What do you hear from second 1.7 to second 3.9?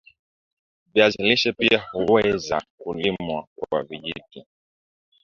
huweza kuvunwa kwa